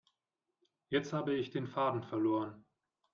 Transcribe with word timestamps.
Jetzt 0.89 1.13
habe 1.13 1.35
ich 1.35 1.51
den 1.51 1.67
Faden 1.67 2.01
verloren. 2.01 2.65